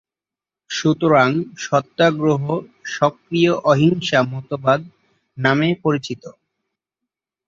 সুতরাং 0.69 1.29
সত্যাগ্রহ 1.57 2.43
সক্রিয় 2.89 3.53
অহিংসা 3.63 4.19
মতবাদ 4.31 4.81
নামে 5.37 5.69
পরিচিত। 5.83 6.23